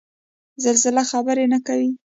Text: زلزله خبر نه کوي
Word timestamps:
زلزله 0.63 1.03
خبر 1.11 1.37
نه 1.51 1.59
کوي 1.67 1.89